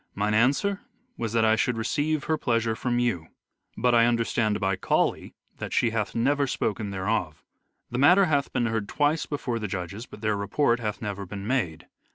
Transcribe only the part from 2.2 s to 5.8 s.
her pleasure from you. But I understand by Cauley that